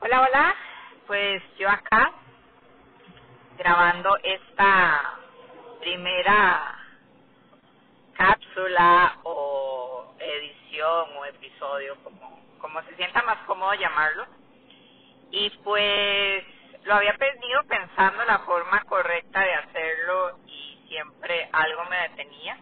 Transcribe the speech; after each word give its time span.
Hola, 0.00 0.22
hola. 0.22 0.54
Pues 1.08 1.42
yo 1.58 1.68
acá 1.68 2.12
grabando 3.56 4.16
esta 4.22 5.18
primera 5.80 6.78
cápsula 8.16 9.18
o 9.24 10.14
edición 10.20 11.16
o 11.18 11.24
episodio, 11.24 11.96
como, 12.04 12.40
como 12.60 12.80
se 12.84 12.94
sienta 12.94 13.22
más 13.22 13.38
cómodo 13.46 13.74
llamarlo. 13.74 14.24
Y 15.32 15.50
pues 15.64 16.44
lo 16.84 16.94
había 16.94 17.16
venido 17.18 17.64
pensando 17.64 18.24
la 18.24 18.38
forma 18.40 18.84
correcta 18.84 19.40
de 19.40 19.54
hacerlo 19.54 20.38
y 20.46 20.84
siempre 20.86 21.48
algo 21.52 21.84
me 21.86 21.96
detenía. 22.08 22.56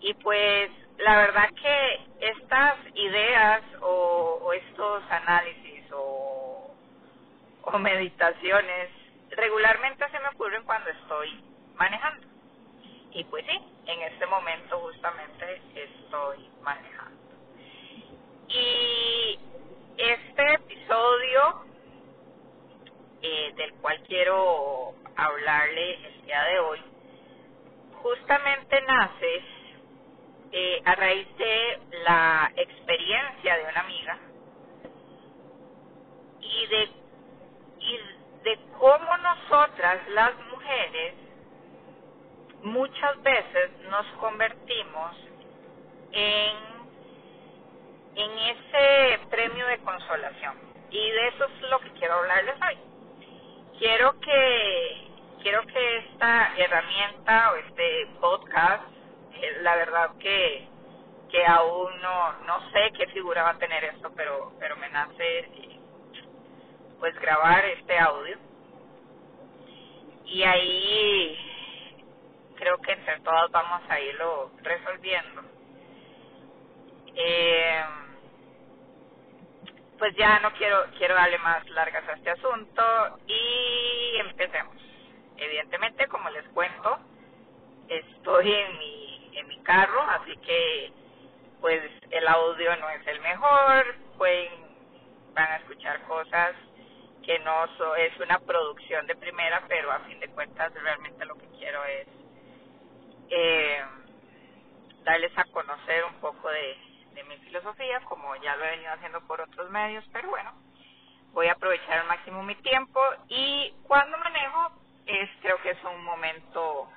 Y 0.00 0.14
pues 0.14 0.70
la 0.98 1.16
verdad 1.16 1.48
que 1.60 2.06
estas 2.20 2.76
ideas 2.94 3.62
o, 3.80 4.38
o 4.42 4.52
estos 4.52 5.02
análisis 5.10 5.84
o, 5.92 6.27
o 7.62 7.78
meditaciones 7.78 8.90
regularmente 9.30 10.08
se 10.10 10.20
me 10.20 10.28
ocurren 10.28 10.64
cuando 10.64 10.90
estoy 10.90 11.44
manejando. 11.76 12.26
Y 13.12 13.24
pues 13.24 13.44
sí, 13.46 13.60
en 13.86 14.02
este 14.02 14.26
momento 14.26 14.78
justamente 14.80 15.62
estoy 15.74 16.50
manejando. 16.62 17.18
Y 18.48 19.38
este 19.96 20.54
episodio 20.54 21.68
eh, 23.20 23.52
del 23.56 23.74
cual 23.74 24.00
quiero 24.06 24.94
hablarle 25.16 26.06
el 26.06 26.22
día 26.22 26.42
de 26.44 26.58
hoy, 26.60 26.80
justamente 28.02 28.80
nace 28.82 29.42
eh, 30.52 30.80
a 30.84 30.94
raíz 30.94 31.26
de 31.36 31.78
la 32.04 32.52
experiencia 32.56 33.56
de 33.56 33.64
una 33.64 33.80
amiga 33.80 34.18
y 36.40 36.66
de, 36.68 36.88
y 37.80 37.98
de 38.44 38.58
cómo 38.78 39.16
nosotras 39.18 40.08
las 40.08 40.34
mujeres 40.50 41.14
muchas 42.62 43.22
veces 43.22 43.70
nos 43.90 44.06
convertimos 44.18 45.16
en, 46.12 46.56
en 48.16 48.38
ese 48.38 49.26
premio 49.30 49.66
de 49.66 49.78
consolación. 49.78 50.54
Y 50.90 51.10
de 51.10 51.28
eso 51.28 51.44
es 51.44 51.70
lo 51.70 51.78
que 51.80 51.90
quiero 51.92 52.14
hablarles 52.14 52.56
hoy. 52.68 52.78
Quiero 53.78 54.18
que, 54.20 55.08
quiero 55.42 55.62
que 55.66 55.98
esta 55.98 56.56
herramienta 56.56 57.52
o 57.52 57.56
este 57.56 58.06
podcast, 58.20 58.82
eh, 59.34 59.58
la 59.60 59.76
verdad 59.76 60.10
que, 60.18 60.66
que 61.30 61.46
aún 61.46 62.00
no, 62.00 62.32
no 62.44 62.70
sé 62.72 62.90
qué 62.96 63.06
figura 63.08 63.42
va 63.42 63.50
a 63.50 63.58
tener 63.58 63.84
esto, 63.84 64.10
pero, 64.16 64.52
pero 64.58 64.76
me 64.76 64.88
nace 64.88 65.67
pues 66.98 67.14
grabar 67.20 67.64
este 67.64 67.98
audio. 67.98 68.36
Y 70.24 70.42
ahí 70.42 71.38
creo 72.56 72.78
que 72.78 72.92
entre 72.92 73.20
todas 73.20 73.50
vamos 73.50 73.82
a 73.88 74.00
irlo 74.00 74.50
resolviendo. 74.62 75.42
Eh, 77.14 77.84
pues 79.98 80.14
ya 80.16 80.38
no 80.40 80.52
quiero 80.52 80.84
quiero 80.96 81.14
darle 81.14 81.38
más 81.38 81.68
largas 81.70 82.06
a 82.08 82.12
este 82.12 82.30
asunto 82.30 82.82
y 83.26 84.16
empecemos. 84.18 84.76
Evidentemente, 85.36 86.06
como 86.08 86.30
les 86.30 86.46
cuento, 86.48 86.98
estoy 87.88 88.52
en 88.52 88.78
mi 88.78 89.30
en 89.38 89.48
mi 89.48 89.58
carro, 89.62 90.00
así 90.02 90.36
que 90.38 90.92
pues 91.60 91.82
el 92.10 92.28
audio 92.28 92.76
no 92.76 92.88
es 92.90 93.06
el 93.06 93.20
mejor, 93.20 93.96
pueden 94.16 94.68
van 95.34 95.52
a 95.52 95.56
escuchar 95.56 96.02
cosas 96.02 96.54
que 97.28 97.38
no 97.40 97.66
so, 97.76 97.94
es 97.94 98.18
una 98.20 98.38
producción 98.38 99.06
de 99.06 99.14
primera, 99.14 99.62
pero 99.68 99.92
a 99.92 99.98
fin 100.00 100.18
de 100.18 100.28
cuentas 100.28 100.72
realmente 100.72 101.26
lo 101.26 101.36
que 101.36 101.46
quiero 101.58 101.84
es 101.84 102.08
eh, 103.28 103.84
darles 105.04 105.36
a 105.36 105.44
conocer 105.52 106.04
un 106.06 106.14
poco 106.20 106.48
de, 106.48 106.74
mi 107.28 107.36
filosofía, 107.38 108.00
como 108.08 108.34
ya 108.36 108.56
lo 108.56 108.64
he 108.64 108.70
venido 108.70 108.92
haciendo 108.92 109.20
por 109.26 109.42
otros 109.42 109.68
medios, 109.70 110.08
pero 110.10 110.30
bueno, 110.30 110.54
voy 111.32 111.48
a 111.48 111.52
aprovechar 111.52 111.98
al 111.98 112.06
máximo 112.06 112.42
mi 112.42 112.54
tiempo 112.54 112.98
y 113.28 113.74
cuando 113.82 114.16
manejo 114.16 114.72
es 115.04 115.28
creo 115.42 115.60
que 115.60 115.72
es 115.72 115.84
un 115.84 116.02
momento 116.04 116.88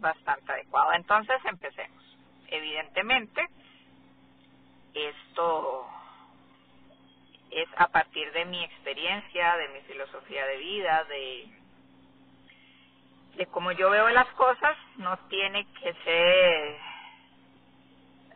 bastante 0.00 0.50
adecuado. 0.50 0.94
Entonces 0.94 1.36
empecemos. 1.44 2.02
Evidentemente, 2.48 3.46
esto 4.94 5.86
es 7.52 7.68
a 7.76 7.88
partir 7.88 8.32
de 8.32 8.44
mi 8.46 8.62
experiencia, 8.64 9.56
de 9.56 9.68
mi 9.68 9.80
filosofía 9.82 10.46
de 10.46 10.56
vida, 10.56 11.04
de, 11.04 11.48
de 13.36 13.46
cómo 13.46 13.72
yo 13.72 13.90
veo 13.90 14.08
las 14.10 14.28
cosas, 14.28 14.76
no 14.96 15.16
tiene 15.28 15.66
que 15.80 15.92
ser 16.04 16.76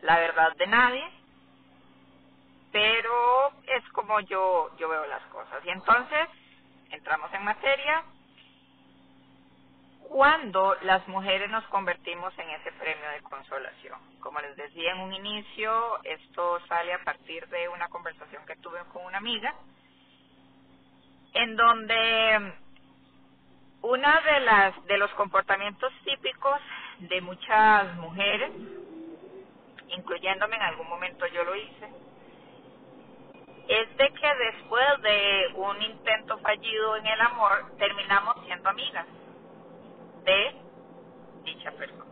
la 0.01 0.19
verdad 0.19 0.55
de 0.57 0.67
nadie, 0.67 1.03
pero 2.71 3.51
es 3.67 3.83
como 3.89 4.19
yo 4.21 4.71
yo 4.77 4.89
veo 4.89 5.05
las 5.07 5.23
cosas. 5.27 5.65
Y 5.65 5.69
entonces 5.69 6.27
entramos 6.91 7.33
en 7.33 7.43
materia 7.43 8.03
cuando 10.09 10.75
las 10.81 11.07
mujeres 11.07 11.49
nos 11.49 11.65
convertimos 11.65 12.33
en 12.39 12.49
ese 12.49 12.71
premio 12.73 13.09
de 13.11 13.21
consolación. 13.21 13.99
Como 14.19 14.39
les 14.39 14.55
decía 14.55 14.91
en 14.93 15.01
un 15.01 15.13
inicio, 15.13 16.03
esto 16.03 16.59
sale 16.67 16.93
a 16.93 17.03
partir 17.03 17.47
de 17.47 17.67
una 17.69 17.87
conversación 17.89 18.45
que 18.45 18.55
tuve 18.57 18.79
con 18.93 19.05
una 19.05 19.17
amiga, 19.17 19.53
en 21.33 21.55
donde 21.55 22.53
una 23.81 24.21
de 24.21 24.39
las 24.41 24.85
de 24.85 24.97
los 24.97 25.11
comportamientos 25.11 25.91
típicos 26.03 26.59
de 26.99 27.21
muchas 27.21 27.93
mujeres, 27.95 28.51
incluyéndome 29.89 30.55
en 30.55 30.61
algún 30.61 30.89
momento 30.89 31.27
yo 31.27 31.43
lo 31.43 31.55
hice, 31.55 31.89
es 33.67 33.97
de 33.97 34.09
que 34.13 34.35
después 34.35 35.01
de 35.01 35.47
un 35.55 35.81
intento 35.81 36.37
fallido 36.39 36.95
en 36.95 37.05
el 37.05 37.21
amor 37.21 37.75
terminamos 37.77 38.37
siendo 38.45 38.69
amigas 38.69 39.05
de 40.27 40.55
dicha 41.45 41.71
persona. 41.71 42.05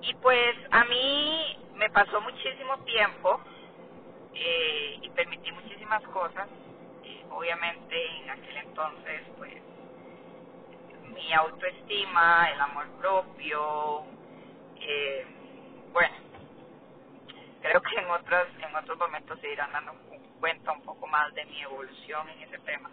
Y 0.00 0.14
pues 0.14 0.56
a 0.70 0.84
mí 0.84 1.58
me 1.74 1.90
pasó 1.90 2.20
muchísimo 2.22 2.78
tiempo 2.84 3.40
eh, 4.34 4.98
y 5.02 5.10
permití 5.10 5.52
muchísimas 5.52 6.02
cosas. 6.04 6.48
Eh, 7.04 7.24
obviamente 7.30 7.94
en 8.18 8.30
aquel 8.30 8.56
entonces 8.56 9.22
pues 9.36 9.52
mi 11.12 11.32
autoestima, 11.34 12.50
el 12.52 12.60
amor 12.60 12.86
propio, 13.00 14.04
eh, 14.80 15.26
bueno, 15.92 16.16
creo 17.60 17.82
que 17.82 17.96
en 18.00 18.10
otros 18.10 18.48
en 18.66 18.74
otros 18.74 18.98
momentos 18.98 19.38
se 19.40 19.52
irán 19.52 19.72
dando 19.72 19.92
cuenta 20.40 20.72
un 20.72 20.82
poco 20.82 21.06
más 21.06 21.34
de 21.34 21.44
mi 21.44 21.60
evolución 21.62 22.28
en 22.30 22.42
ese 22.42 22.58
tema 22.60 22.90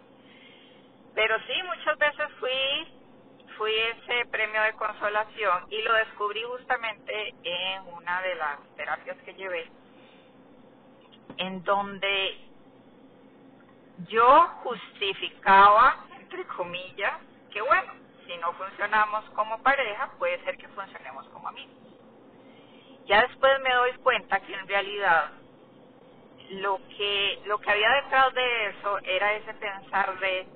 pero 1.14 1.38
sí 1.46 1.62
muchas 1.64 1.98
veces 1.98 2.26
fui 2.38 3.00
fui 3.56 3.72
ese 3.72 4.26
premio 4.26 4.62
de 4.62 4.72
consolación 4.72 5.66
y 5.70 5.80
lo 5.82 5.92
descubrí 5.94 6.42
justamente 6.42 7.34
en 7.44 7.82
una 7.94 8.20
de 8.22 8.34
las 8.34 8.58
terapias 8.76 9.16
que 9.18 9.34
llevé 9.34 9.70
en 11.36 11.62
donde 11.62 12.38
yo 14.08 14.48
justificaba 14.64 16.04
entre 16.20 16.44
comillas 16.46 17.20
que 17.52 17.62
bueno 17.62 18.04
si 18.26 18.36
no 18.38 18.52
funcionamos 18.54 19.24
como 19.30 19.62
pareja 19.62 20.10
puede 20.18 20.42
ser 20.44 20.56
que 20.56 20.68
funcionemos 20.68 21.28
como 21.28 21.48
amigos. 21.48 21.74
Ya 23.06 23.20
después 23.22 23.52
me 23.60 23.72
doy 23.72 23.92
cuenta 24.02 24.40
que 24.40 24.54
en 24.54 24.66
realidad 24.66 25.30
lo 26.50 26.78
que 26.96 27.40
lo 27.46 27.58
que 27.58 27.70
había 27.70 27.90
detrás 28.02 28.34
de 28.34 28.66
eso 28.68 28.98
era 29.02 29.34
ese 29.34 29.54
pensar 29.54 30.18
de 30.20 30.46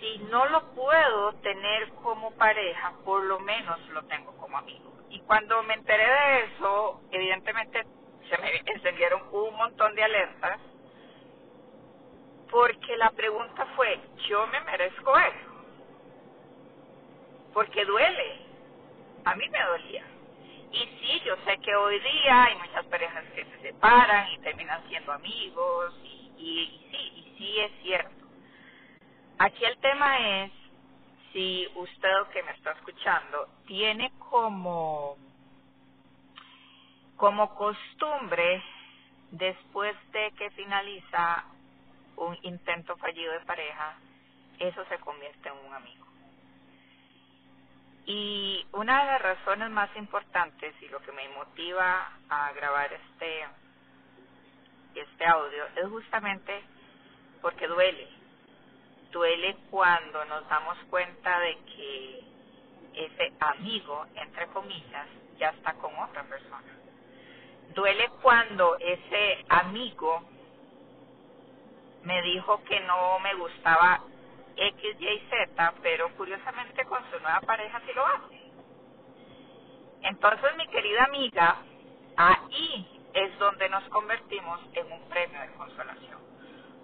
si 0.00 0.18
no 0.30 0.46
lo 0.46 0.62
puedo 0.72 1.34
tener 1.42 1.90
como 2.02 2.32
pareja, 2.32 2.94
por 3.04 3.22
lo 3.24 3.38
menos 3.40 3.78
lo 3.90 4.02
tengo 4.04 4.32
como 4.38 4.58
amigo. 4.58 4.92
Y 5.10 5.20
cuando 5.20 5.62
me 5.64 5.74
enteré 5.74 6.04
de 6.04 6.44
eso, 6.44 7.00
evidentemente 7.10 7.84
se 8.28 8.38
me 8.38 8.62
encendieron 8.64 9.22
un 9.30 9.54
montón 9.56 9.94
de 9.94 10.02
alertas, 10.02 10.58
porque 12.50 12.96
la 12.96 13.10
pregunta 13.10 13.66
fue, 13.76 14.00
¿yo 14.28 14.46
me 14.48 14.60
merezco 14.62 15.16
eso? 15.18 15.50
Porque 17.52 17.84
duele. 17.84 18.46
A 19.24 19.34
mí 19.36 19.48
me 19.48 19.62
dolía. 19.62 20.04
Y 20.72 20.78
sí, 20.78 21.20
yo 21.26 21.36
sé 21.44 21.58
que 21.58 21.74
hoy 21.74 22.00
día 22.00 22.44
hay 22.44 22.56
muchas 22.56 22.86
parejas 22.86 23.24
que 23.34 23.44
se 23.44 23.60
separan 23.60 24.30
y 24.32 24.38
terminan 24.38 24.82
siendo 24.88 25.12
amigos, 25.12 25.94
y, 26.02 26.32
y, 26.38 26.60
y 26.62 26.90
sí, 26.90 27.12
y 27.16 27.38
sí 27.38 27.60
es 27.60 27.72
cierto 27.82 28.19
Aquí 29.42 29.64
el 29.64 29.78
tema 29.78 30.42
es 30.42 30.52
si 31.32 31.66
usted 31.74 32.26
que 32.30 32.42
me 32.42 32.50
está 32.50 32.72
escuchando 32.72 33.48
tiene 33.66 34.12
como 34.28 35.16
como 37.16 37.54
costumbre 37.54 38.62
después 39.30 39.96
de 40.12 40.30
que 40.32 40.50
finaliza 40.50 41.42
un 42.16 42.36
intento 42.42 42.98
fallido 42.98 43.32
de 43.32 43.40
pareja, 43.46 43.96
eso 44.58 44.84
se 44.90 44.98
convierte 44.98 45.48
en 45.48 45.54
un 45.66 45.72
amigo. 45.72 46.06
Y 48.04 48.66
una 48.72 49.00
de 49.00 49.06
las 49.06 49.22
razones 49.22 49.70
más 49.70 49.88
importantes 49.96 50.74
y 50.82 50.88
lo 50.88 51.00
que 51.00 51.12
me 51.12 51.26
motiva 51.30 52.10
a 52.28 52.52
grabar 52.52 52.92
este, 52.92 53.46
este 54.96 55.24
audio 55.24 55.64
es 55.76 55.88
justamente 55.88 56.62
porque 57.40 57.66
duele. 57.66 58.19
Duele 59.10 59.56
cuando 59.70 60.24
nos 60.26 60.48
damos 60.48 60.78
cuenta 60.88 61.40
de 61.40 61.56
que 61.64 62.20
ese 62.94 63.32
amigo, 63.40 64.06
entre 64.14 64.46
comillas, 64.48 65.06
ya 65.38 65.50
está 65.50 65.74
con 65.74 65.96
otra 65.98 66.22
persona. 66.24 66.78
Duele 67.74 68.08
cuando 68.22 68.76
ese 68.78 69.44
amigo 69.48 70.22
me 72.02 72.22
dijo 72.22 72.62
que 72.64 72.80
no 72.80 73.18
me 73.20 73.34
gustaba 73.34 74.00
X, 74.56 74.96
Y, 75.00 75.20
Z, 75.30 75.74
pero 75.82 76.14
curiosamente 76.16 76.84
con 76.84 77.02
su 77.10 77.18
nueva 77.20 77.40
pareja 77.40 77.80
sí 77.86 77.92
lo 77.94 78.06
hace. 78.06 78.40
Entonces, 80.02 80.56
mi 80.56 80.66
querida 80.68 81.04
amiga, 81.04 81.56
ahí 82.16 83.02
es 83.14 83.38
donde 83.38 83.68
nos 83.68 83.84
convertimos 83.88 84.60
en 84.74 84.90
un 84.92 85.08
premio 85.08 85.40
de 85.40 85.52
consolación. 85.54 86.20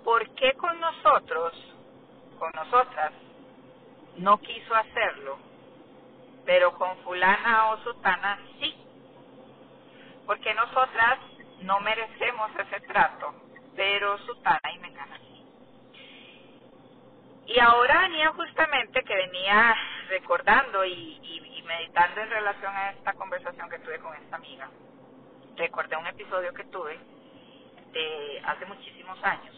¿Por 0.05 0.29
qué 0.35 0.53
con 0.55 0.79
nosotros, 0.81 1.53
con 2.37 2.51
nosotras, 2.55 3.13
no 4.17 4.39
quiso 4.39 4.75
hacerlo, 4.75 5.39
pero 6.45 6.73
con 6.75 6.97
fulana 6.99 7.71
o 7.71 7.79
sutana 7.79 8.39
sí? 8.61 8.75
Porque 10.27 10.55
nosotras 10.55 11.19
no 11.63 11.81
merecemos 11.81 12.51
ese 12.59 12.81
trato, 12.87 13.35
pero 13.75 14.19
sutana 14.19 14.73
y 14.75 14.79
mengana 14.79 15.19
sí. 15.19 15.45
Y 17.47 17.61
ahora 17.61 18.01
venía 18.03 18.33
justamente 18.33 19.03
que 19.05 19.15
venía 19.15 19.77
recordando 20.09 20.85
y, 20.85 21.19
y, 21.23 21.63
meditando 21.67 22.21
en 22.21 22.31
relación 22.31 22.75
a 22.77 22.91
esta 22.91 23.13
conversación 23.15 23.69
que 23.69 23.81
tuve 23.81 23.99
con 23.99 24.15
esta 24.15 24.37
amiga. 24.37 24.71
Recordé 25.57 25.97
un 25.97 26.07
episodio 26.07 26.53
que 26.55 26.65
tuve 26.65 26.97
de 27.93 28.43
hace 28.45 28.67
muchísimos 28.67 29.19
años, 29.25 29.56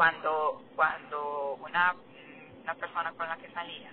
cuando, 0.00 0.62
cuando 0.76 1.58
una, 1.60 1.94
una 2.62 2.74
persona 2.74 3.12
con 3.12 3.28
la 3.28 3.36
que 3.36 3.50
salía 3.50 3.90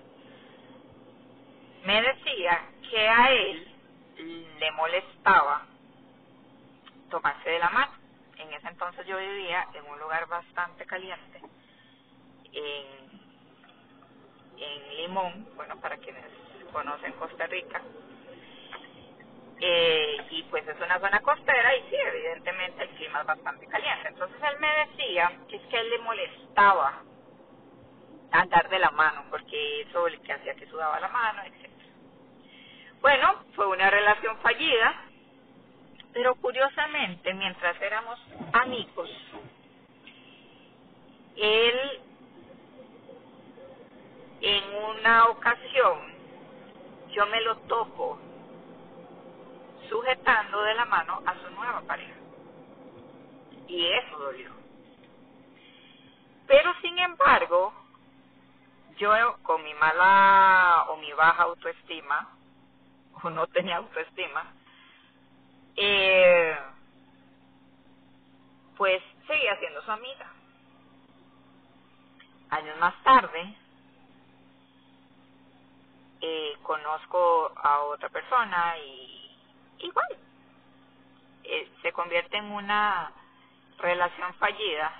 me 1.83 2.01
decía 2.01 2.62
que 2.89 3.09
a 3.09 3.30
él 3.30 3.68
le 4.57 4.71
molestaba 4.71 5.65
tomarse 7.09 7.50
de 7.50 7.59
la 7.59 7.69
mano. 7.71 7.92
En 8.38 8.54
ese 8.54 8.69
entonces 8.69 9.06
yo 9.06 9.18
vivía 9.18 9.68
en 9.74 9.83
un 9.83 10.00
lugar 10.00 10.25
bastante 10.27 10.86
caliente 10.86 11.42
en, 12.53 13.21
en 14.60 14.95
Limón, 14.95 15.45
bueno, 15.57 15.75
para 15.81 15.98
quienes 15.98 16.24
conocen 16.71 17.12
Costa 17.19 17.48
Rica. 17.48 17.81
Eh, 19.59 20.18
y 20.30 20.44
pues 20.44 20.68
es 20.68 20.77
una 20.80 21.00
zona 21.00 21.19
costera 21.21 21.75
y 21.75 21.81
sí, 21.89 21.95
evidentemente 21.95 22.83
el 22.83 22.89
clima 22.92 23.21
es 23.21 23.27
bastante 23.27 23.68
caliente. 23.68 24.09
Entonces 24.09 24.38
él 24.42 24.59
me 24.59 24.69
decía 24.86 25.31
que 25.50 25.56
es 25.57 25.62
que 25.63 25.77
a 25.77 25.81
él 25.81 25.89
le 25.89 26.00
molestaba 26.00 27.04
andar 28.31 28.69
de 28.69 28.80
la 28.80 28.92
mano, 28.92 29.25
porque 29.30 29.81
eso 29.81 30.07
le 30.07 30.19
que 30.21 30.33
hacía 30.33 30.56
que 30.56 30.68
sudaba 30.68 31.00
la 31.00 31.07
mano, 31.07 31.42
etc. 31.44 31.71
Bueno, 33.01 33.44
fue 33.56 33.68
una 33.68 33.89
relación 33.89 34.38
fallida, 34.39 35.04
pero 36.13 36.36
curiosamente, 36.36 37.33
mientras 37.33 37.80
éramos 37.81 38.19
amigos, 38.53 39.10
él 41.36 42.01
en 44.42 44.63
una 44.75 45.27
ocasión 45.30 46.00
yo 47.12 47.25
me 47.27 47.42
lo 47.42 47.57
toco 47.62 48.19
sujetando 49.89 50.62
de 50.63 50.75
la 50.75 50.86
mano 50.86 51.22
a 51.25 51.34
su 51.36 51.50
nueva 51.51 51.81
pareja. 51.81 52.16
Y 53.68 53.86
eso 53.86 54.18
dolió. 54.18 54.51
Pero 56.48 56.74
sin 56.81 56.98
embargo, 57.00 57.74
yo 58.98 59.12
con 59.44 59.63
mi 59.63 59.74
mala 59.75 60.86
o 60.89 60.98
mi 60.98 61.12
baja 61.13 61.44
autoestima, 61.44 62.30
o 63.22 63.30
no 63.30 63.48
tenía 63.48 63.78
autoestima, 63.78 64.54
eh, 65.75 66.57
pues 68.78 69.04
seguía 69.28 69.57
siendo 69.60 69.81
su 69.84 69.92
amiga. 69.92 70.31
Años 72.50 72.78
más 72.80 72.95
tarde, 73.04 73.57
eh, 76.22 76.57
conozco 76.63 77.51
a 77.56 77.80
otra 77.81 78.10
persona 78.10 78.78
y 78.80 79.16
igual 79.79 80.18
eh, 81.44 81.69
se 81.81 81.91
convierte 81.91 82.38
en 82.38 82.45
una 82.45 83.12
relación 83.77 84.33
fallida 84.35 84.91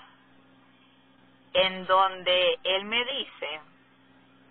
en 1.52 1.86
donde 1.86 2.58
él 2.62 2.84
me 2.84 3.04
dice 3.04 3.60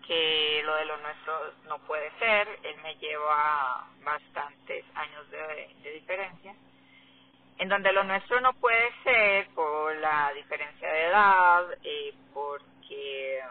que 0.05 0.61
lo 0.63 0.75
de 0.75 0.85
lo 0.85 0.97
nuestro 0.97 1.53
no 1.65 1.79
puede 1.79 2.11
ser, 2.17 2.47
él 2.63 2.77
me 2.81 2.95
lleva 2.95 3.87
bastantes 4.03 4.85
años 4.95 5.29
de, 5.29 5.75
de 5.83 5.91
diferencia, 5.91 6.55
en 7.57 7.69
donde 7.69 7.91
lo 7.91 8.03
nuestro 8.03 8.39
no 8.39 8.53
puede 8.53 8.91
ser 9.03 9.47
por 9.49 9.95
la 9.97 10.31
diferencia 10.33 10.87
de 10.87 11.05
edad, 11.07 11.65
eh, 11.83 12.13
porque 12.33 13.41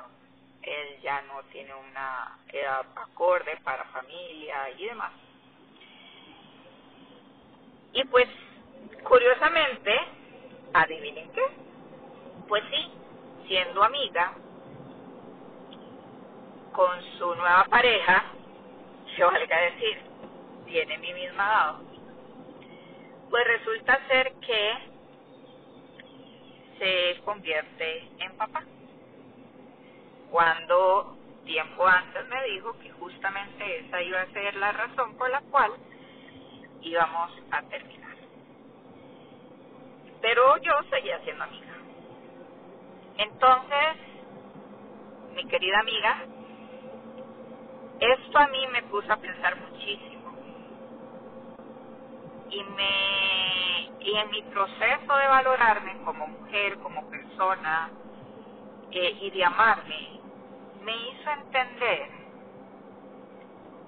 él 0.62 1.00
ya 1.02 1.20
no 1.23 1.43
tiene 1.52 1.75
una 1.75 2.38
edad 2.52 2.87
acorde 2.96 3.56
para 3.62 3.84
familia 3.84 4.70
y 4.70 4.87
demás. 4.87 5.12
Y 7.93 8.05
pues, 8.05 8.29
curiosamente, 9.05 9.97
adivinen 10.73 11.31
qué, 11.33 11.43
pues 12.49 12.62
sí, 12.71 12.93
siendo 13.47 13.83
amiga 13.83 14.33
con 16.73 17.03
su 17.19 17.35
nueva 17.35 17.65
pareja, 17.71 18.25
que 19.15 19.25
valga 19.25 19.61
decir, 19.61 19.99
tiene 20.67 20.99
mi 20.99 21.15
misma 21.15 21.44
edad, 21.44 21.75
pues 23.31 23.47
resulta 23.47 24.06
ser 24.09 24.33
que 24.35 24.73
se 26.78 27.21
convierte 27.25 28.09
en 28.19 28.37
papá. 28.37 28.62
Cuando 30.31 31.16
tiempo 31.47 31.87
antes 31.87 32.26
me 32.28 32.45
dijo 32.50 32.78
que 32.81 32.90
justamente 32.90 33.78
esa 33.78 34.02
iba 34.02 34.21
a 34.21 34.33
ser 34.33 34.55
la 34.57 34.73
razón 34.73 35.16
por 35.16 35.31
la 35.31 35.40
cual 35.43 35.73
íbamos 36.83 37.30
a 37.50 37.62
terminar. 37.62 38.16
Pero 40.21 40.56
yo 40.59 40.73
seguía 40.90 41.18
siendo 41.21 41.45
amiga. 41.45 41.75
Entonces, 43.18 43.97
mi 45.35 45.47
querida 45.47 45.80
amiga, 45.80 46.25
esto 48.00 48.38
a 48.38 48.47
mí 48.49 48.66
me 48.68 48.83
puso 48.85 49.12
a 49.12 49.16
pensar 49.16 49.56
muchísimo. 49.56 50.35
Y 52.50 52.62
me 52.62 53.26
y 54.06 54.16
en 54.16 54.30
mi 54.30 54.40
proceso 54.42 55.16
de 55.16 55.26
valorarme 55.26 55.99
como 56.04 56.28
mujer, 56.28 56.78
como 56.78 57.11
persona, 57.11 57.90
eh, 58.92 59.18
y 59.21 59.30
de 59.30 59.45
amarme, 59.45 60.21
me 60.85 60.92
hizo 60.97 61.30
entender 61.30 62.09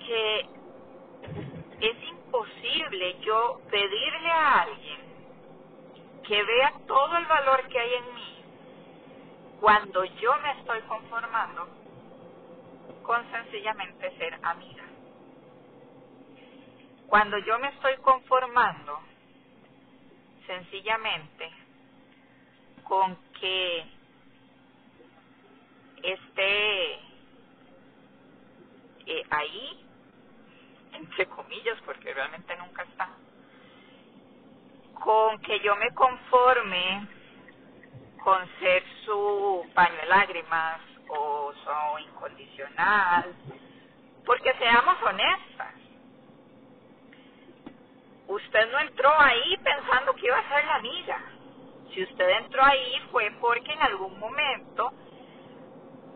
que 0.04 0.57
es 1.80 2.08
imposible 2.08 3.18
yo 3.20 3.60
pedirle 3.70 4.30
a 4.30 4.62
alguien 4.62 5.00
que 6.26 6.42
vea 6.42 6.72
todo 6.86 7.16
el 7.16 7.26
valor 7.26 7.68
que 7.68 7.78
hay 7.78 7.94
en 7.94 8.14
mí 8.14 8.44
cuando 9.60 10.04
yo 10.04 10.38
me 10.40 10.52
estoy 10.52 10.80
conformando 10.82 11.66
con 13.02 13.30
sencillamente 13.30 14.16
ser 14.18 14.38
amiga. 14.42 14.84
Cuando 17.06 17.38
yo 17.38 17.58
me 17.58 17.68
estoy 17.68 17.96
conformando 17.98 19.00
sencillamente 20.46 21.50
con 22.84 23.16
que 23.40 23.84
esté 26.02 26.94
eh, 29.06 29.24
ahí, 29.30 29.87
entre 30.98 31.26
comillas, 31.26 31.78
porque 31.84 32.12
realmente 32.12 32.56
nunca 32.56 32.82
está, 32.82 33.08
con 34.94 35.38
que 35.40 35.60
yo 35.60 35.76
me 35.76 35.92
conforme 35.94 37.06
con 38.22 38.46
ser 38.58 38.82
su 39.04 39.66
paño 39.74 39.96
de 39.96 40.06
lágrimas 40.06 40.80
o 41.08 41.52
su 41.52 41.98
incondicional, 42.00 43.34
porque 44.26 44.52
seamos 44.58 45.02
honestas. 45.02 45.74
usted 48.28 48.70
no 48.70 48.78
entró 48.80 49.10
ahí 49.18 49.56
pensando 49.58 50.14
que 50.14 50.26
iba 50.26 50.38
a 50.38 50.48
ser 50.48 50.64
la 50.66 50.74
amiga. 50.76 51.20
Si 51.92 52.02
usted 52.02 52.28
entró 52.28 52.62
ahí 52.62 53.00
fue 53.10 53.30
porque 53.40 53.72
en 53.72 53.82
algún 53.82 54.18
momento 54.18 54.92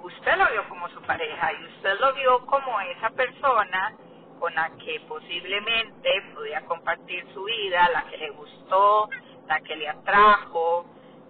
usted 0.03 0.37
lo 0.37 0.51
vio 0.51 0.69
como 0.69 0.89
su 0.91 1.01
pareja 1.03 1.53
y 1.55 1.65
usted 1.67 1.99
lo 2.01 2.12
vio 2.15 2.47
como 2.47 2.81
esa 2.81 3.11
persona 3.11 3.95
con 4.43 4.57
la 4.57 4.73
que 4.85 4.99
posiblemente 5.07 6.21
podía 6.35 6.63
compartir 6.63 7.25
su 7.33 7.45
vida, 7.45 7.89
la 7.91 8.11
que 8.11 8.17
le 8.17 8.31
gustó, 8.31 9.09
la 9.47 9.61
que 9.61 9.77
le 9.77 9.89
atrajo, 9.89 10.85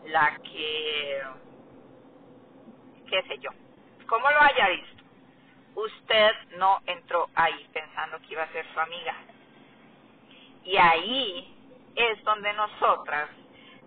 la 0.07 0.39
que, 0.39 1.23
qué 3.11 3.23
sé 3.25 3.39
yo, 3.41 3.51
como 4.09 4.31
lo 4.31 4.41
haya 4.41 4.67
visto. 4.71 5.05
Usted 5.75 6.33
no 6.57 6.81
entró 6.87 7.29
ahí 7.35 7.69
pensando 7.75 8.19
que 8.21 8.33
iba 8.33 8.45
a 8.45 8.53
ser 8.53 8.65
su 8.73 8.81
amiga. 8.81 9.15
Y 10.65 10.79
ahí 10.79 11.55
es 11.95 12.25
donde 12.25 12.51
nosotras 12.55 13.29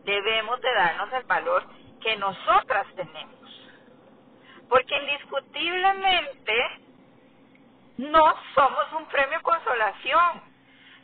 debemos 0.03 0.61
de 0.61 0.71
darnos 0.71 1.11
el 1.13 1.23
valor 1.23 1.63
que 1.99 2.15
nosotras 2.17 2.85
tenemos. 2.95 3.71
Porque 4.69 4.95
indiscutiblemente 4.95 6.84
no 7.97 8.35
somos 8.53 8.91
un 8.97 9.05
premio 9.05 9.41
consolación. 9.41 10.41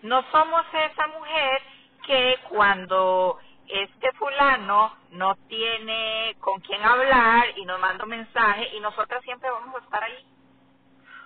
No 0.04 0.24
somos 0.32 0.66
esa 0.74 1.08
mujer 1.08 1.62
que 2.06 2.40
cuando 2.50 3.40
este 3.68 4.12
fulano 4.14 4.94
no 5.12 5.36
tiene 5.48 6.36
con 6.40 6.60
quién 6.62 6.84
hablar 6.84 7.58
y 7.58 7.66
nos 7.66 7.80
manda 7.80 8.04
un 8.04 8.10
mensaje 8.10 8.76
y 8.76 8.80
nosotras 8.80 9.24
siempre 9.24 9.50
vamos 9.50 9.76
a 9.76 9.84
estar 9.84 10.04
ahí. 10.04 10.26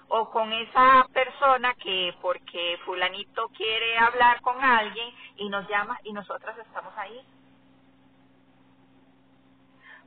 O 0.10 0.30
con 0.30 0.54
esa 0.54 1.08
persona 1.12 1.74
que 1.76 2.14
porque 2.22 2.78
fulanito 2.86 3.48
quiere 3.50 3.98
hablar 3.98 4.42
con 4.42 4.64
alguien 4.64 5.12
y 5.38 5.50
nos 5.50 5.68
llama 5.68 5.98
y 6.04 6.14
nosotras 6.14 6.56
estamos 6.60 6.96
ahí. 6.98 7.26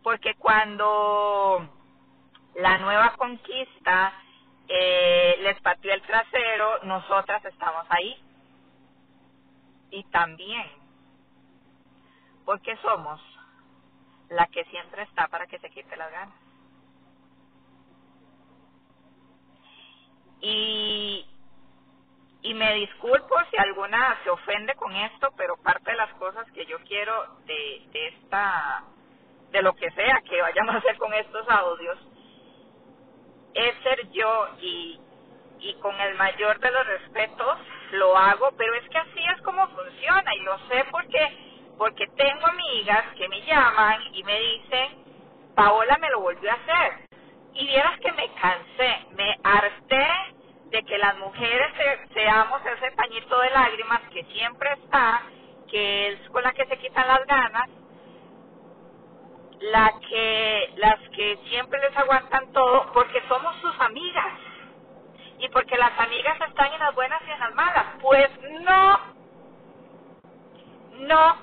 Porque 0.05 0.35
cuando 0.37 1.69
la 2.55 2.79
nueva 2.79 3.15
conquista 3.17 4.13
eh, 4.69 5.37
les 5.41 5.61
pateó 5.61 5.93
el 5.93 6.03
trasero, 6.03 6.85
nosotras 6.85 7.45
estamos 7.45 7.87
ahí. 7.91 8.23
Y 9.91 10.05
también, 10.05 10.67
porque 12.45 12.77
somos 12.79 13.21
la 14.29 14.47
que 14.49 14.65
siempre 14.67 15.03
está 15.03 15.29
para 15.29 15.47
que 15.47 15.59
se 15.59 15.71
quite 15.71 15.97
las 15.97 16.11
ganas. 16.13 16.35
Y, 20.41 21.27
y 22.43 22.55
me 22.55 22.75
disculpo 22.75 23.35
si 23.51 23.57
alguna 23.57 24.19
se 24.23 24.31
ofende 24.31 24.75
con 24.77 24.95
esto, 24.95 25.33
pero 25.37 25.57
parte 25.57 25.91
de 25.91 25.97
las 25.97 26.13
cosas 26.15 26.51
que 26.53 26.67
yo 26.67 26.79
quiero 26.87 27.37
de, 27.47 27.83
de 27.93 28.09
esta, 28.09 28.85
de 29.51 29.63
lo 29.63 29.75
que 29.75 29.91
sea 29.93 30.21
que 30.29 30.41
vayamos 30.41 30.75
a 30.75 30.79
hacer 30.79 30.97
con 30.99 31.13
estos 31.15 31.49
audios, 31.49 31.99
es 33.59 33.75
ser 33.83 34.09
yo 34.11 34.49
y, 34.61 35.01
y 35.61 35.75
con 35.75 35.99
el 36.01 36.15
mayor 36.17 36.59
de 36.61 36.71
los 36.71 36.87
respetos 36.87 37.59
lo 37.93 38.17
hago, 38.17 38.53
pero 38.57 38.75
es 38.75 38.89
que 38.91 38.99
así 38.99 39.21
es 39.35 39.43
como 39.43 39.67
funciona 39.69 40.35
y 40.35 40.41
lo 40.41 40.59
sé 40.69 40.85
porque 40.91 41.49
porque 41.79 42.09
tengo 42.17 42.47
amigas 42.47 43.05
que 43.17 43.29
me 43.29 43.41
llaman 43.43 44.01
y 44.13 44.25
me 44.25 44.39
dicen, 44.41 44.89
Paola 45.55 45.97
me 46.01 46.11
lo 46.11 46.21
volvió 46.21 46.51
a 46.51 46.55
hacer. 46.55 47.09
Y 47.55 47.67
vieras 47.69 47.99
que 48.01 48.13
me 48.13 48.29
cansé, 48.35 48.99
me 49.13 49.39
harté 49.45 50.09
de 50.71 50.83
que 50.83 50.99
las 50.99 51.17
mujeres 51.19 51.73
seamos 52.13 52.61
ese 52.67 52.91
pañito 52.97 53.41
de 53.41 53.51
lágrimas 53.51 54.01
que 54.13 54.25
siempre 54.25 54.73
está, 54.73 55.23
que 55.71 56.09
es 56.09 56.31
con 56.31 56.43
la 56.43 56.53
que 56.53 56.67
se 56.67 56.79
quitan 56.79 57.07
las 57.07 57.25
ganas 57.27 57.71
la 59.61 59.93
que, 60.09 60.73
las 60.77 60.99
que 61.11 61.37
siempre 61.49 61.81
les 61.81 61.97
aguantan 61.97 62.53
todo 62.53 62.93
porque 62.93 63.23
somos 63.29 63.57
sus 63.61 63.79
amigas 63.81 64.35
y 65.39 65.49
porque 65.51 65.77
las 65.77 65.99
amigas 65.99 66.41
están 66.49 66.73
en 66.73 66.81
las 66.81 66.95
buenas 66.95 67.21
y 67.27 67.31
en 67.31 67.41
las 67.41 67.55
malas. 67.55 67.85
Pues 68.01 68.29
no, 68.63 69.01
no, 71.01 71.37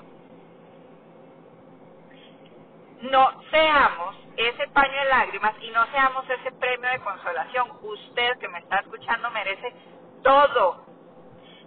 no 3.02 3.42
seamos 3.50 4.16
ese 4.36 4.68
paño 4.68 4.98
de 5.00 5.04
lágrimas 5.06 5.54
y 5.62 5.70
no 5.70 5.86
seamos 5.88 6.28
ese 6.30 6.52
premio 6.52 6.90
de 6.90 7.00
consolación. 7.00 7.70
Usted 7.82 8.38
que 8.38 8.48
me 8.48 8.58
está 8.60 8.78
escuchando 8.80 9.30
merece 9.30 9.74
todo. 10.22 10.86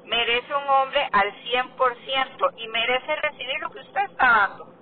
Merece 0.06 0.56
un 0.56 0.68
hombre 0.70 1.08
al 1.12 1.32
100% 1.44 2.54
y 2.58 2.68
merece 2.70 3.16
recibir 3.18 3.60
lo 3.62 3.70
que 3.72 3.80
usted 3.80 4.02
está 4.06 4.26
dando. 4.28 4.79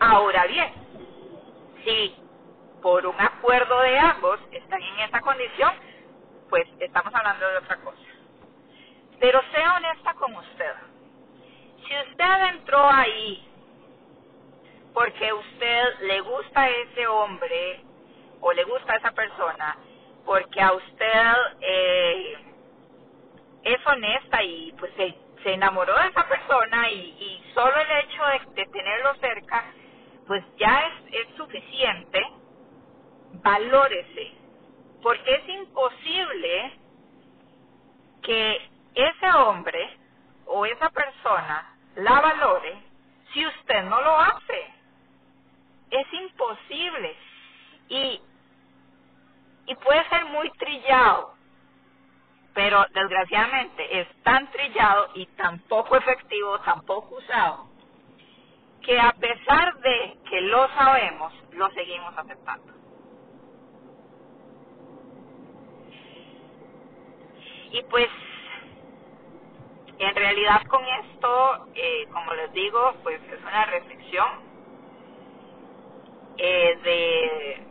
Ahora 0.00 0.46
bien, 0.46 0.72
si 1.84 2.16
por 2.82 3.06
un 3.06 3.20
acuerdo 3.20 3.80
de 3.82 3.98
ambos 3.98 4.40
están 4.50 4.82
en 4.82 5.00
esa 5.00 5.20
condición, 5.20 5.72
pues 6.48 6.66
estamos 6.80 7.14
hablando 7.14 7.46
de 7.46 7.58
otra 7.58 7.76
cosa. 7.78 7.98
Pero 9.20 9.40
sea 9.52 9.76
honesta 9.76 10.14
con 10.14 10.34
usted. 10.34 10.72
Si 11.86 12.10
usted 12.10 12.44
entró 12.54 12.88
ahí 12.90 13.46
porque 14.94 15.32
usted 15.32 16.00
le 16.00 16.20
gusta 16.22 16.68
ese 16.68 17.06
hombre 17.06 17.84
o 18.40 18.52
le 18.52 18.64
gusta 18.64 18.96
esa 18.96 19.12
persona, 19.12 19.76
porque 20.24 20.60
a 20.60 20.72
usted 20.72 21.32
eh, 21.60 22.36
es 23.64 23.86
honesta 23.86 24.42
y 24.42 24.72
pues 24.78 24.92
se, 24.96 25.14
se, 25.42 25.52
enamoró 25.52 25.94
de 25.94 26.08
esa 26.08 26.26
persona 26.26 26.90
y, 26.90 26.96
y 26.96 27.52
solo 27.54 27.74
el 27.76 28.04
hecho 28.04 28.22
de 28.54 28.66
tenerlo 28.66 29.14
cerca 29.16 29.69
pues 30.30 30.44
ya 30.58 30.92
es, 31.10 31.26
suficiente, 31.36 32.24
valórese, 33.42 34.30
porque 35.02 35.34
es 35.34 35.48
imposible 35.48 36.78
que 38.22 38.70
ese 38.94 39.32
hombre 39.32 39.98
o 40.46 40.64
esa 40.66 40.88
persona 40.90 41.74
la 41.96 42.20
valore 42.20 42.80
si 43.32 43.44
usted 43.44 43.82
no 43.86 44.00
lo 44.02 44.20
hace. 44.20 44.72
Es 45.90 46.06
imposible. 46.12 47.16
Y, 47.88 48.20
y 49.66 49.74
puede 49.74 50.08
ser 50.10 50.26
muy 50.26 50.48
trillado, 50.52 51.34
pero 52.54 52.86
desgraciadamente 52.94 54.00
es 54.00 54.22
tan 54.22 54.48
trillado 54.52 55.10
y 55.14 55.26
tan 55.26 55.58
poco 55.62 55.96
efectivo, 55.96 56.60
tan 56.60 56.82
poco 56.82 57.16
usado, 57.16 57.69
que 58.82 58.98
a 58.98 59.12
pesar 59.12 59.78
de 59.80 60.16
que 60.28 60.40
lo 60.42 60.68
sabemos, 60.68 61.32
lo 61.52 61.70
seguimos 61.70 62.16
aceptando. 62.16 62.72
Y 67.72 67.82
pues, 67.84 68.08
en 69.98 70.14
realidad 70.14 70.62
con 70.68 70.82
esto, 70.84 71.66
eh, 71.74 72.06
como 72.12 72.34
les 72.34 72.52
digo, 72.52 72.94
pues 73.02 73.20
es 73.30 73.40
una 73.42 73.64
reflexión 73.66 74.28
eh, 76.38 76.78
de 76.82 77.66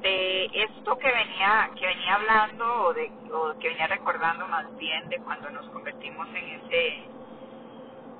de 0.00 0.44
esto 0.54 0.96
que 0.98 1.10
venía 1.10 1.70
que 1.76 1.86
venía 1.86 2.14
hablando 2.14 2.84
o 2.84 2.94
de 2.94 3.10
o 3.32 3.58
que 3.58 3.68
venía 3.68 3.86
recordando 3.88 4.46
más 4.46 4.76
bien 4.76 5.08
de 5.08 5.18
cuando 5.18 5.50
nos 5.50 5.68
convertimos 5.70 6.28
en 6.28 6.48
ese 6.60 7.04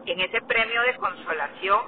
en 0.08 0.20
ese 0.20 0.40
premio 0.40 0.82
de 0.82 0.96
consolación, 0.96 1.80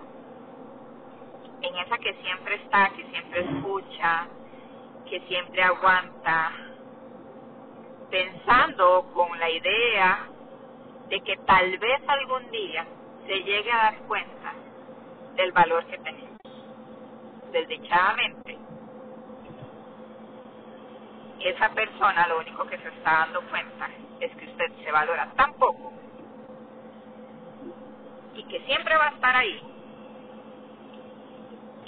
en 1.62 1.76
esa 1.76 1.96
que 1.98 2.14
siempre 2.22 2.56
está, 2.56 2.90
que 2.90 3.04
siempre 3.06 3.40
escucha, 3.40 4.26
que 5.08 5.20
siempre 5.20 5.62
aguanta, 5.62 6.52
pensando 8.10 9.10
con 9.14 9.38
la 9.38 9.48
idea 9.48 10.28
de 11.08 11.20
que 11.22 11.36
tal 11.46 11.78
vez 11.78 12.00
algún 12.06 12.50
día 12.50 12.86
se 13.26 13.42
llegue 13.42 13.72
a 13.72 13.84
dar 13.84 13.98
cuenta 14.00 14.52
del 15.36 15.52
valor 15.52 15.86
que 15.86 15.98
tenemos. 15.98 16.40
Desdichadamente, 17.52 18.58
esa 21.40 21.70
persona 21.70 22.28
lo 22.28 22.40
único 22.40 22.66
que 22.66 22.76
se 22.78 22.88
está 22.88 23.10
dando 23.20 23.40
cuenta 23.48 23.88
es 24.20 24.30
que 24.36 24.44
usted 24.44 24.72
se 24.84 24.92
valora 24.92 25.32
tan 25.36 25.54
poco 25.54 25.90
y 28.34 28.44
que 28.48 28.60
siempre 28.66 28.96
va 28.96 29.06
a 29.08 29.10
estar 29.10 29.36
ahí, 29.36 29.62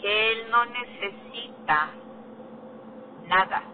que 0.01 0.33
él 0.33 0.51
no 0.51 0.65
necesita 0.67 1.91
nada, 3.25 3.65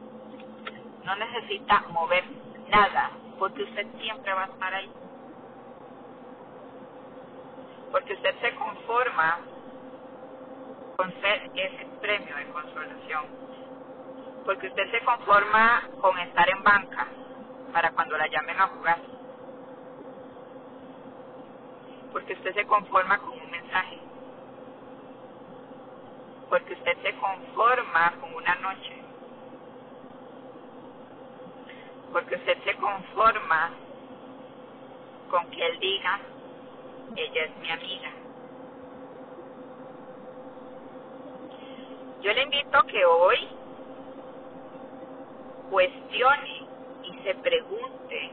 no 1.04 1.16
necesita 1.16 1.80
mover 1.90 2.24
nada, 2.68 3.12
porque 3.38 3.64
usted 3.64 3.86
siempre 4.00 4.32
va 4.34 4.44
a 4.44 4.48
estar 4.48 4.74
ahí. 4.74 4.92
Porque 7.92 8.14
usted 8.14 8.40
se 8.40 8.54
conforma 8.56 9.40
con 10.96 11.12
ser 11.20 11.50
ese 11.54 11.86
premio 12.00 12.36
de 12.36 12.48
consolación. 12.52 13.26
Porque 14.44 14.68
usted 14.68 14.90
se 14.92 15.04
conforma 15.04 15.88
con 16.00 16.18
estar 16.20 16.48
en 16.50 16.62
banca. 16.64 17.08
para 17.72 17.92
cuando 17.92 18.18
la 18.18 18.28
llamen 18.28 18.60
a 18.60 18.68
jugar. 18.68 19.00
Porque 22.12 22.32
usted 22.34 22.54
se 22.54 22.66
conforma 22.66 23.18
con 23.18 23.30
un 23.30 23.50
mensaje. 23.50 23.98
Porque 26.48 26.74
usted 26.74 27.02
se 27.02 27.14
conforma 27.18 28.14
con 28.20 28.34
una 28.34 28.54
noche. 28.56 29.02
Porque 32.12 32.36
usted 32.36 32.64
se 32.64 32.74
conforma 32.76 33.70
con 35.30 35.50
que 35.50 35.66
él 35.66 35.78
diga, 35.78 36.20
ella 37.16 37.44
es 37.44 37.56
mi 37.58 37.70
amiga. 37.70 38.10
Yo 42.22 42.32
le 42.32 42.42
invito 42.42 42.78
a 42.78 42.86
que 42.86 43.04
hoy 43.04 43.48
cuestione 45.70 46.66
y 47.04 47.18
se 47.22 47.34
pregunte, 47.36 48.30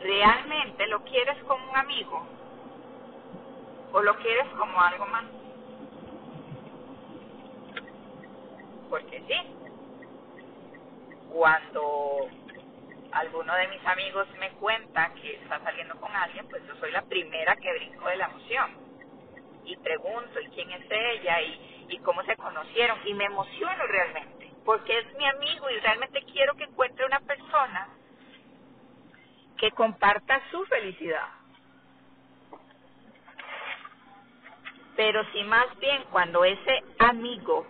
¿realmente 0.00 0.86
lo 0.88 1.02
quieres 1.04 1.36
como 1.44 1.70
un 1.70 1.76
amigo 1.76 2.26
o 3.92 4.02
lo 4.02 4.16
quieres 4.16 4.46
como 4.58 4.80
algo 4.80 5.06
más? 5.06 5.24
Porque 8.88 9.22
sí, 9.28 9.56
cuando 11.30 12.28
alguno 13.12 13.54
de 13.54 13.68
mis 13.68 13.86
amigos 13.86 14.26
me 14.38 14.50
cuenta 14.52 15.12
que 15.14 15.34
está 15.36 15.60
saliendo 15.62 15.96
con 16.00 16.14
alguien, 16.14 16.48
pues 16.48 16.66
yo 16.66 16.74
soy 16.76 16.90
la 16.92 17.02
primera 17.02 17.56
que 17.56 17.72
brinco 17.72 18.08
de 18.08 18.16
la 18.16 18.26
emoción 18.26 18.90
y 19.64 19.76
pregunto, 19.76 20.40
¿y 20.40 20.48
quién 20.48 20.70
es 20.72 20.84
ella? 20.90 21.40
¿Y, 21.42 21.86
y 21.90 21.98
cómo 21.98 22.22
se 22.24 22.36
conocieron? 22.36 22.98
Y 23.06 23.14
me 23.14 23.24
emociono 23.24 23.86
realmente, 23.86 24.50
porque 24.64 24.98
es 24.98 25.14
mi 25.14 25.26
amigo 25.26 25.70
y 25.70 25.78
realmente 25.78 26.22
quiero 26.24 26.54
que 26.54 26.64
encuentre 26.64 27.06
una 27.06 27.20
persona 27.20 27.88
que 29.60 29.70
comparta 29.72 30.40
su 30.50 30.64
felicidad. 30.64 31.28
Pero 34.96 35.22
si 35.32 35.44
más 35.44 35.66
bien 35.78 36.02
cuando 36.10 36.44
ese 36.44 36.82
amigo 36.98 37.66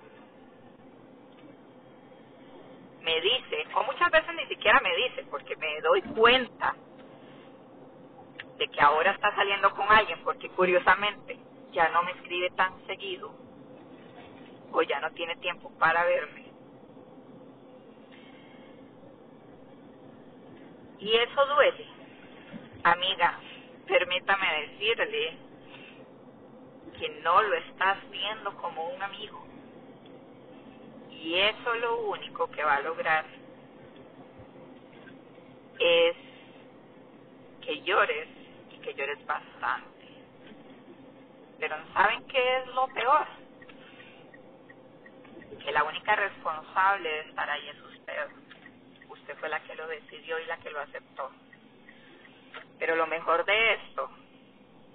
me 3.03 3.21
dice, 3.21 3.67
o 3.75 3.83
muchas 3.83 4.09
veces 4.13 4.35
ni 4.37 4.47
siquiera 4.47 4.81
me 4.81 4.95
dice, 4.95 5.25
porque 5.31 5.57
me 5.57 5.81
doy 5.81 6.03
cuenta 6.03 6.77
de 8.57 8.69
que 8.69 8.81
ahora 8.81 9.11
está 9.11 9.35
saliendo 9.35 9.71
con 9.75 9.91
alguien, 9.91 10.23
porque 10.23 10.49
curiosamente 10.51 11.39
ya 11.73 11.89
no 11.89 12.05
me 12.05 12.13
escribe 12.13 12.51
tan 12.51 12.87
seguido, 12.87 13.35
o 14.71 14.83
ya 14.83 15.01
no 15.01 15.11
tiene 15.11 15.35
tiempo 15.37 15.73
para 15.79 16.05
verme. 16.05 16.40
Y 21.01 21.17
eso 21.17 21.47
duele. 21.47 21.87
Amiga, 22.85 23.39
permítame 23.87 24.69
decirle 24.69 25.37
que 26.99 27.09
no 27.23 27.43
lo 27.43 27.55
estás 27.57 27.99
viendo 28.11 28.55
como 28.57 28.89
un 28.89 29.03
amigo 29.03 29.51
y 31.23 31.35
eso 31.35 31.75
lo 31.75 32.01
único 32.09 32.51
que 32.51 32.65
va 32.65 32.77
a 32.77 32.81
lograr 32.81 33.25
es 35.79 36.17
que 37.61 37.83
llores 37.83 38.29
y 38.71 38.79
que 38.79 38.95
llores 38.95 39.25
bastante. 39.27 40.07
Pero 41.59 41.77
¿saben 41.93 42.27
qué 42.27 42.59
es 42.59 42.67
lo 42.69 42.87
peor? 42.89 43.27
Que 45.63 45.73
la 45.73 45.85
única 45.85 46.17
responsable 46.17 47.09
de 47.09 47.21
estar 47.21 47.51
ahí 47.51 47.69
es 47.69 47.83
usted. 47.83 48.29
Fue 49.37 49.49
la 49.49 49.61
que 49.61 49.75
lo 49.75 49.87
decidió 49.87 50.39
y 50.39 50.47
la 50.47 50.59
que 50.59 50.71
lo 50.71 50.81
aceptó. 50.81 51.31
Pero 52.79 52.97
lo 52.97 53.07
mejor 53.07 53.45
de 53.45 53.75
esto 53.75 54.11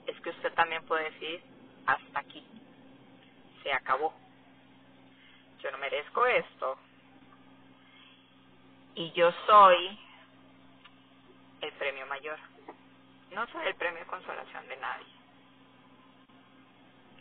es 0.07 0.19
que 0.21 0.29
usted 0.29 0.53
también 0.53 0.85
puede 0.85 1.11
decir, 1.11 1.41
hasta 1.85 2.19
aquí, 2.19 2.45
se 3.63 3.73
acabó 3.73 4.13
yo 5.65 5.71
no 5.71 5.79
merezco 5.79 6.23
esto. 6.27 6.77
Y 8.93 9.11
yo 9.13 9.31
soy 9.47 9.99
el 11.61 11.71
premio 11.73 12.05
mayor. 12.05 12.37
No 13.31 13.47
soy 13.47 13.65
el 13.65 13.73
premio 13.73 14.01
de 14.01 14.05
consolación 14.05 14.67
de 14.67 14.77
nadie. 14.77 15.07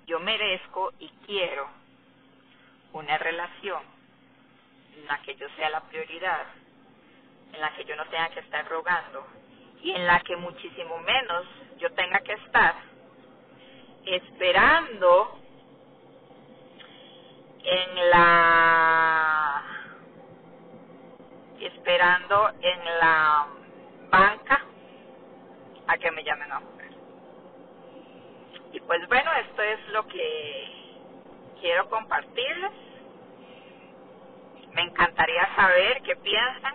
Yo 0.06 0.20
merezco 0.20 0.92
y 0.98 1.08
quiero 1.24 1.66
una 2.92 3.16
relación 3.16 3.82
en 4.94 5.06
la 5.06 5.22
que 5.22 5.36
yo 5.36 5.48
sea 5.56 5.70
la 5.70 5.80
prioridad, 5.80 6.44
en 7.54 7.60
la 7.60 7.70
que 7.74 7.84
yo 7.84 7.96
no 7.96 8.04
tenga 8.06 8.28
que 8.30 8.40
estar 8.40 8.66
rogando 8.68 9.26
y 9.82 9.92
en 9.92 10.06
la 10.06 10.20
que 10.20 10.36
muchísimo 10.36 10.98
menos 10.98 11.46
yo 11.78 11.92
tenga 11.92 12.20
que 12.20 12.32
estar 12.32 12.74
esperando 14.06 15.38
en 17.62 18.10
la 18.10 19.62
esperando 21.60 22.50
en 22.60 22.84
la 22.98 23.46
banca 24.10 24.60
a 25.86 25.98
que 25.98 26.10
me 26.10 26.24
llamen 26.24 26.52
a 26.52 26.60
jugar. 26.60 26.90
Y 28.72 28.80
pues 28.80 29.06
bueno, 29.08 29.30
esto 29.32 29.62
es 29.62 29.88
lo 29.88 30.06
que 30.08 30.74
quiero 31.60 31.88
compartirles. 31.88 32.72
Me 34.72 34.82
encantaría 34.82 35.54
saber 35.54 36.02
qué 36.02 36.16
piensan, 36.16 36.74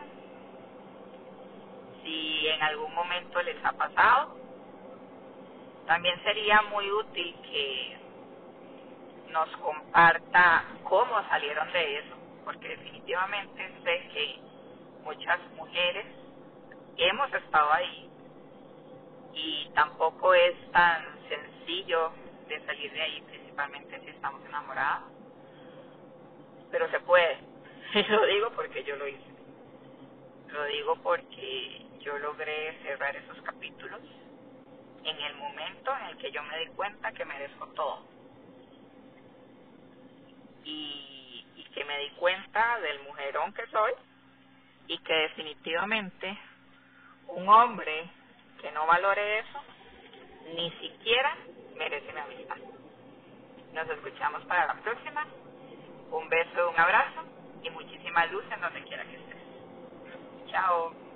si 2.09 2.47
en 2.47 2.61
algún 2.63 2.93
momento 2.93 3.41
les 3.43 3.63
ha 3.63 3.71
pasado. 3.73 4.35
También 5.85 6.21
sería 6.23 6.61
muy 6.63 6.89
útil 6.91 7.35
que 7.43 7.97
nos 9.29 9.49
comparta 9.57 10.65
cómo 10.83 11.21
salieron 11.29 11.71
de 11.71 11.99
eso, 11.99 12.15
porque 12.45 12.69
definitivamente 12.69 13.71
sé 13.83 14.09
que 14.13 14.39
muchas 15.03 15.39
mujeres 15.55 16.05
hemos 16.97 17.33
estado 17.33 17.71
ahí 17.73 18.09
y 19.33 19.69
tampoco 19.73 20.33
es 20.33 20.71
tan 20.71 21.03
sencillo 21.29 22.11
de 22.47 22.65
salir 22.65 22.91
de 22.91 23.01
ahí, 23.01 23.21
principalmente 23.21 23.99
si 24.01 24.09
estamos 24.09 24.43
enamoradas, 24.45 25.03
pero 26.71 26.89
se 26.89 26.99
puede. 27.01 27.37
Y 27.93 28.03
lo 28.09 28.25
digo 28.25 28.51
porque 28.55 28.83
yo 28.83 28.95
lo 28.95 29.07
hice. 29.07 29.29
Lo 30.47 30.65
digo 30.65 30.95
porque 31.03 31.88
yo 31.99 32.17
logré 32.19 32.77
cerrar 32.83 33.15
esos 33.15 33.41
capítulos 33.41 34.01
en 35.03 35.19
el 35.19 35.35
momento 35.35 35.95
en 35.97 36.05
el 36.07 36.17
que 36.17 36.31
yo 36.31 36.43
me 36.43 36.59
di 36.59 36.67
cuenta 36.67 37.11
que 37.11 37.25
merezco 37.25 37.67
todo 37.67 38.03
y, 40.63 41.45
y 41.55 41.63
que 41.73 41.85
me 41.85 41.97
di 41.99 42.09
cuenta 42.11 42.79
del 42.79 42.99
mujerón 43.01 43.53
que 43.53 43.65
soy 43.67 43.93
y 44.87 44.97
que 44.99 45.13
definitivamente 45.13 46.37
un 47.27 47.47
hombre 47.47 48.09
que 48.61 48.71
no 48.71 48.85
valore 48.85 49.39
eso 49.39 49.63
ni 50.55 50.71
siquiera 50.71 51.35
merece 51.75 52.11
mi 52.11 52.19
amistad. 52.19 52.57
Nos 53.73 53.89
escuchamos 53.89 54.43
para 54.45 54.67
la 54.67 54.81
próxima. 54.81 55.25
Un 56.11 56.27
beso, 56.27 56.69
un 56.69 56.79
abrazo 56.79 57.21
y 57.63 57.69
muchísima 57.69 58.25
luz 58.27 58.43
en 58.51 58.61
donde 58.61 58.83
quiera 58.83 59.03
que 59.05 59.15
estés. 59.15 60.51
Chao. 60.51 61.08